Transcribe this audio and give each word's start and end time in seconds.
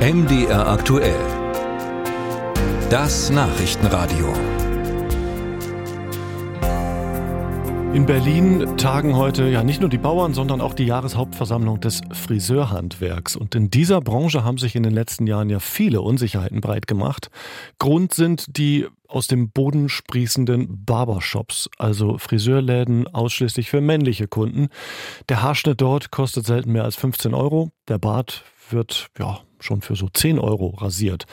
MDR 0.00 0.66
aktuell. 0.66 1.20
Das 2.88 3.28
Nachrichtenradio. 3.28 4.32
In 7.92 8.06
Berlin 8.06 8.78
tagen 8.78 9.14
heute 9.14 9.46
ja 9.48 9.62
nicht 9.62 9.82
nur 9.82 9.90
die 9.90 9.98
Bauern, 9.98 10.32
sondern 10.32 10.62
auch 10.62 10.72
die 10.72 10.86
Jahreshauptversammlung 10.86 11.80
des 11.80 12.00
Friseurhandwerks. 12.12 13.36
Und 13.36 13.54
in 13.54 13.68
dieser 13.68 14.00
Branche 14.00 14.42
haben 14.42 14.56
sich 14.56 14.74
in 14.74 14.84
den 14.84 14.94
letzten 14.94 15.26
Jahren 15.26 15.50
ja 15.50 15.58
viele 15.60 16.00
Unsicherheiten 16.00 16.62
breit 16.62 16.86
gemacht. 16.86 17.28
Grund 17.78 18.14
sind 18.14 18.56
die 18.56 18.86
aus 19.06 19.26
dem 19.26 19.50
Boden 19.50 19.90
sprießenden 19.90 20.82
Barbershops, 20.86 21.68
also 21.76 22.16
Friseurläden 22.16 23.06
ausschließlich 23.06 23.68
für 23.68 23.82
männliche 23.82 24.28
Kunden. 24.28 24.68
Der 25.28 25.42
Haarschnitt 25.42 25.82
dort 25.82 26.10
kostet 26.10 26.46
selten 26.46 26.72
mehr 26.72 26.84
als 26.84 26.96
15 26.96 27.34
Euro. 27.34 27.68
Der 27.86 27.98
Bart 27.98 28.44
wird 28.70 29.08
ja 29.18 29.40
schon 29.60 29.82
für 29.82 29.96
so 29.96 30.08
10 30.08 30.38
Euro 30.38 30.68
rasiert. 30.78 31.26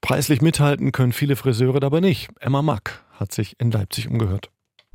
Preislich 0.00 0.42
mithalten 0.42 0.92
können 0.92 1.12
viele 1.12 1.36
Friseure 1.36 1.80
dabei 1.80 2.00
nicht. 2.00 2.28
Emma 2.40 2.62
Mack 2.62 3.04
hat 3.12 3.32
sich 3.32 3.58
in 3.58 3.70
Leipzig 3.70 4.08
umgehört. 4.08 4.50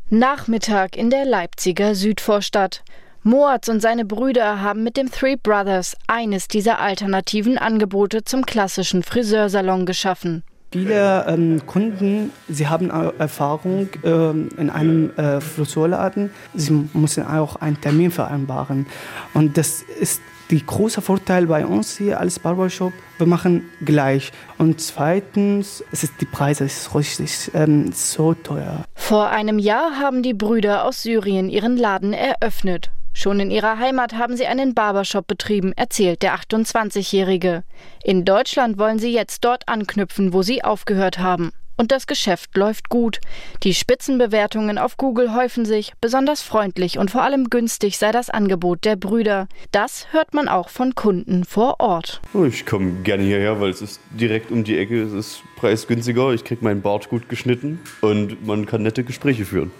Nachmittag 0.09 0.97
in 0.97 1.09
der 1.09 1.25
Leipziger 1.25 1.95
Südvorstadt. 1.95 2.83
Moatz 3.23 3.69
und 3.69 3.81
seine 3.81 4.05
Brüder 4.05 4.61
haben 4.61 4.83
mit 4.83 4.97
dem 4.97 5.09
Three 5.09 5.35
Brothers 5.35 5.95
eines 6.05 6.47
dieser 6.47 6.79
alternativen 6.79 7.57
Angebote 7.57 8.23
zum 8.23 8.45
klassischen 8.45 9.01
Friseursalon 9.01 9.87
geschaffen. 9.87 10.43
Viele 10.75 11.25
ähm, 11.29 11.65
Kunden, 11.65 12.31
sie 12.49 12.67
haben 12.67 12.89
Erfahrung 12.89 13.87
ähm, 14.03 14.49
in 14.57 14.69
einem 14.69 15.09
äh, 15.15 15.39
Friseurladen. 15.39 16.31
Sie 16.53 16.89
müssen 16.93 17.25
auch 17.25 17.55
einen 17.55 17.79
Termin 17.79 18.11
vereinbaren. 18.11 18.85
Und 19.33 19.55
das 19.55 19.83
ist 20.01 20.21
der 20.51 20.59
große 20.59 21.01
Vorteil 21.01 21.47
bei 21.47 21.65
uns 21.65 21.97
hier 21.97 22.19
als 22.19 22.39
Barbershop, 22.39 22.91
wir 23.17 23.25
machen 23.25 23.63
gleich. 23.85 24.33
Und 24.57 24.81
zweitens, 24.81 25.81
es 25.93 26.03
ist 26.03 26.13
die 26.19 26.25
Preise 26.25 26.65
ist 26.65 26.93
richtig 26.93 27.51
ähm, 27.53 27.93
so 27.93 28.33
teuer. 28.33 28.83
Vor 28.95 29.29
einem 29.29 29.59
Jahr 29.59 29.97
haben 29.97 30.23
die 30.23 30.33
Brüder 30.33 30.83
aus 30.83 31.03
Syrien 31.03 31.49
ihren 31.49 31.77
Laden 31.77 32.11
eröffnet. 32.11 32.91
Schon 33.17 33.39
in 33.39 33.49
ihrer 33.49 33.79
Heimat 33.79 34.13
haben 34.15 34.35
sie 34.35 34.45
einen 34.45 34.73
Barbershop 34.73 35.25
betrieben, 35.25 35.71
erzählt 35.77 36.21
der 36.21 36.35
28-Jährige. 36.35 37.63
In 38.03 38.25
Deutschland 38.25 38.77
wollen 38.77 38.99
sie 38.99 39.13
jetzt 39.13 39.45
dort 39.45 39.69
anknüpfen, 39.69 40.33
wo 40.33 40.41
sie 40.41 40.65
aufgehört 40.65 41.17
haben. 41.17 41.53
Und 41.77 41.93
das 41.93 42.07
Geschäft 42.07 42.55
läuft 42.57 42.89
gut. 42.89 43.21
Die 43.63 43.73
Spitzenbewertungen 43.73 44.77
auf 44.77 44.97
Google 44.97 45.33
häufen 45.33 45.65
sich, 45.65 45.93
besonders 46.01 46.41
freundlich 46.41 46.97
und 46.97 47.09
vor 47.09 47.23
allem 47.23 47.49
günstig 47.49 47.97
sei 47.97 48.11
das 48.11 48.29
Angebot 48.29 48.83
der 48.83 48.97
Brüder. 48.97 49.47
Das 49.71 50.07
hört 50.11 50.33
man 50.33 50.49
auch 50.49 50.67
von 50.67 50.93
Kunden 50.93 51.45
vor 51.45 51.79
Ort. 51.79 52.21
Oh, 52.33 52.43
ich 52.43 52.65
komme 52.65 53.01
gerne 53.03 53.23
hierher, 53.23 53.61
weil 53.61 53.69
es 53.69 53.81
ist 53.81 54.01
direkt 54.11 54.51
um 54.51 54.65
die 54.65 54.77
Ecke, 54.77 55.01
es 55.01 55.13
ist 55.13 55.43
preisgünstiger, 55.55 56.33
ich 56.33 56.43
kriege 56.43 56.63
meinen 56.63 56.81
Bart 56.81 57.07
gut 57.07 57.29
geschnitten 57.29 57.79
und 58.01 58.45
man 58.45 58.65
kann 58.65 58.83
nette 58.83 59.05
Gespräche 59.05 59.45
führen. 59.45 59.71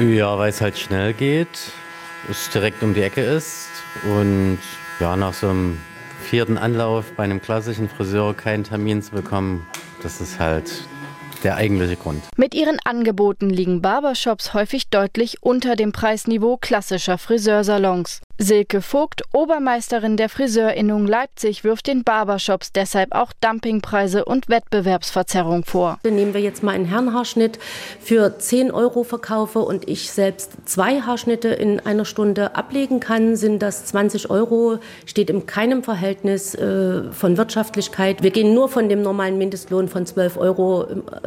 Ja, 0.00 0.38
weil 0.38 0.48
es 0.48 0.62
halt 0.62 0.78
schnell 0.78 1.12
geht, 1.12 1.48
es 2.30 2.50
direkt 2.50 2.82
um 2.82 2.94
die 2.94 3.02
Ecke 3.02 3.22
ist 3.22 3.68
und 4.04 4.58
ja, 5.00 5.16
nach 5.16 5.34
so 5.34 5.48
einem 5.48 5.78
vierten 6.22 6.58
Anlauf 6.58 7.12
bei 7.16 7.24
einem 7.24 7.40
klassischen 7.40 7.88
Friseur 7.88 8.34
keinen 8.34 8.64
Termin 8.64 9.02
zu 9.02 9.12
bekommen, 9.12 9.66
das 10.02 10.20
ist 10.20 10.38
halt 10.38 10.70
der 11.44 11.56
eigentliche 11.56 11.96
Grund. 11.96 12.22
Mit 12.36 12.54
ihren 12.54 12.78
Angeboten 12.84 13.50
liegen 13.50 13.82
Barbershops 13.82 14.54
häufig 14.54 14.88
deutlich 14.88 15.42
unter 15.42 15.76
dem 15.76 15.92
Preisniveau 15.92 16.56
klassischer 16.56 17.18
Friseursalons. 17.18 18.22
Silke 18.36 18.82
Vogt, 18.82 19.22
Obermeisterin 19.32 20.16
der 20.16 20.28
Friseurinnung 20.28 21.06
Leipzig, 21.06 21.62
wirft 21.62 21.86
den 21.86 22.02
Barbershops 22.02 22.72
deshalb 22.72 23.14
auch 23.14 23.32
Dumpingpreise 23.40 24.24
und 24.24 24.48
Wettbewerbsverzerrung 24.48 25.64
vor. 25.64 26.00
Nehmen 26.02 26.34
wir 26.34 26.40
jetzt 26.40 26.64
mal 26.64 26.72
einen 26.72 26.86
Herrenhaarschnitt 26.86 27.60
für 28.00 28.36
10 28.36 28.72
Euro 28.72 29.04
verkaufe 29.04 29.60
und 29.60 29.88
ich 29.88 30.10
selbst 30.10 30.50
zwei 30.64 31.00
Haarschnitte 31.00 31.48
in 31.48 31.78
einer 31.78 32.04
Stunde 32.04 32.56
ablegen 32.56 32.98
kann, 32.98 33.36
sind 33.36 33.62
das 33.62 33.84
20 33.86 34.30
Euro, 34.30 34.78
steht 35.06 35.30
in 35.30 35.46
keinem 35.46 35.84
Verhältnis 35.84 36.56
äh, 36.56 37.12
von 37.12 37.36
Wirtschaftlichkeit. 37.36 38.24
Wir 38.24 38.32
gehen 38.32 38.52
nur 38.52 38.68
von 38.68 38.88
dem 38.88 39.02
normalen 39.02 39.38
Mindestlohn 39.38 39.86
von 39.86 40.06
12 40.06 40.38
Euro, 40.38 40.86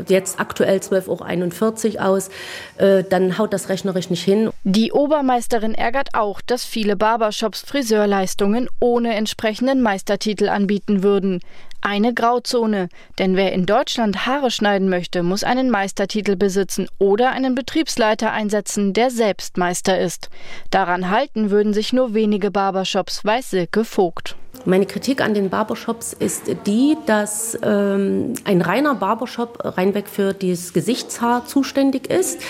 jetzt 0.10 0.42
aktuell 0.42 0.80
12,41 0.80 2.00
Euro 2.00 2.06
aus. 2.06 2.30
Äh, 2.78 3.06
dann 3.06 3.38
haut 3.38 3.54
das 3.54 3.70
rechnerisch 3.70 4.10
nicht 4.10 4.24
hin. 4.24 4.50
Die 4.66 4.92
Obermeisterin 4.92 5.74
ärgert 5.74 6.10
auch, 6.14 6.42
dass 6.42 6.66
viele 6.66 6.97
Barbershops 6.98 7.62
Friseurleistungen 7.62 8.68
ohne 8.80 9.16
entsprechenden 9.16 9.82
Meistertitel 9.82 10.50
anbieten 10.50 11.04
würden. 11.04 11.40
Eine 11.82 12.14
Grauzone, 12.14 12.90
denn 13.20 13.36
wer 13.36 13.54
in 13.54 13.66
Deutschland 13.66 14.26
Haare 14.26 14.52
schneiden 14.52 14.90
möchte, 14.90 15.24
muss 15.24 15.44
einen 15.44 15.70
Meistertitel 15.70 16.36
besitzen 16.36 16.88
oder 16.98 17.32
einen 17.32 17.56
Betriebsleiter 17.56 18.32
einsetzen, 18.32 18.94
der 18.94 19.12
selbst 19.12 19.58
Meister 19.58 20.00
ist. 20.00 20.30
Daran 20.72 21.10
halten 21.10 21.52
würden 21.52 21.74
sich 21.74 21.94
nur 21.94 22.14
wenige 22.14 22.52
Barbershops, 22.52 23.24
weiß 23.24 23.52
Silke 23.52 23.86
Vogt. 23.86 24.36
Meine 24.66 24.86
Kritik 24.86 25.22
an 25.22 25.34
den 25.34 25.50
Barbershops 25.50 26.14
ist 26.14 26.44
die, 26.66 26.98
dass 27.06 27.58
ähm, 27.64 28.34
ein 28.44 28.62
reiner 28.62 28.96
Barbershop 28.96 29.60
reinweg 29.64 30.10
für 30.10 30.34
das 30.34 30.74
Gesichtshaar 30.74 31.46
zuständig 31.46 32.10
ist 32.10 32.42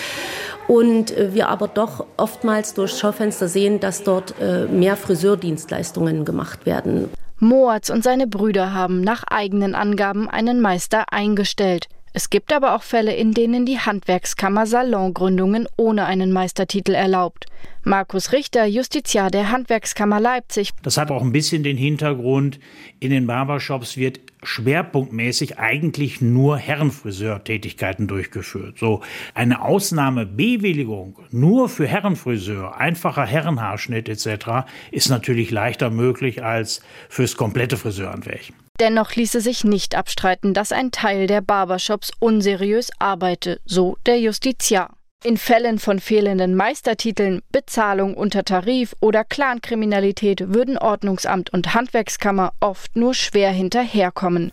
und 0.68 1.16
äh, 1.16 1.34
wir 1.34 1.48
aber 1.48 1.66
doch 1.66 2.06
oftmals 2.16 2.74
durch 2.74 2.96
Schaufenster 2.96 3.48
sehen, 3.48 3.80
dass 3.80 4.04
dort 4.04 4.34
äh, 4.40 4.66
mehr 4.66 4.96
Friseurdienstleistungen 4.96 6.24
gemacht 6.24 6.66
werden. 6.66 7.10
Moatz 7.40 7.88
und 7.90 8.04
seine 8.04 8.26
Brüder 8.26 8.74
haben 8.74 9.00
nach 9.00 9.24
eigenen 9.24 9.74
Angaben 9.74 10.28
einen 10.28 10.60
Meister 10.60 11.04
eingestellt. 11.12 11.88
Es 12.18 12.30
gibt 12.30 12.52
aber 12.52 12.74
auch 12.74 12.82
Fälle, 12.82 13.14
in 13.14 13.32
denen 13.32 13.64
die 13.64 13.78
Handwerkskammer 13.78 14.66
Salongründungen 14.66 15.68
ohne 15.76 16.06
einen 16.06 16.32
Meistertitel 16.32 16.92
erlaubt. 16.92 17.46
Markus 17.84 18.32
Richter, 18.32 18.66
Justiziar 18.66 19.30
der 19.30 19.52
Handwerkskammer 19.52 20.18
Leipzig. 20.18 20.72
Das 20.82 20.96
hat 20.96 21.12
auch 21.12 21.22
ein 21.22 21.30
bisschen 21.30 21.62
den 21.62 21.76
Hintergrund, 21.76 22.58
in 22.98 23.12
den 23.12 23.28
Barbershops 23.28 23.96
wird 23.96 24.18
schwerpunktmäßig 24.42 25.60
eigentlich 25.60 26.20
nur 26.20 26.58
Herrenfriseurtätigkeiten 26.58 28.08
durchgeführt. 28.08 28.78
So 28.80 29.00
eine 29.34 29.62
Ausnahmebewilligung 29.62 31.20
nur 31.30 31.68
für 31.68 31.86
Herrenfriseur, 31.86 32.76
einfacher 32.76 33.26
Herrenhaarschnitt 33.26 34.08
etc. 34.08 34.66
ist 34.90 35.08
natürlich 35.08 35.52
leichter 35.52 35.90
möglich 35.90 36.42
als 36.42 36.80
fürs 37.08 37.36
komplette 37.36 37.76
Friseurhandwerk. 37.76 38.52
Dennoch 38.80 39.14
ließe 39.14 39.40
sich 39.40 39.64
nicht 39.64 39.96
abstreiten, 39.96 40.54
dass 40.54 40.72
ein 40.72 40.92
Teil 40.92 41.26
der 41.26 41.40
Barbershops 41.40 42.12
unseriös 42.20 42.90
arbeite, 42.98 43.60
so 43.64 43.96
der 44.06 44.20
Justiziar. 44.20 44.94
In 45.24 45.36
Fällen 45.36 45.80
von 45.80 45.98
fehlenden 45.98 46.54
Meistertiteln, 46.54 47.42
Bezahlung 47.50 48.14
unter 48.14 48.44
Tarif 48.44 48.94
oder 49.00 49.24
Clankriminalität 49.24 50.54
würden 50.54 50.78
Ordnungsamt 50.78 51.52
und 51.52 51.74
Handwerkskammer 51.74 52.52
oft 52.60 52.94
nur 52.94 53.14
schwer 53.14 53.50
hinterherkommen. 53.50 54.52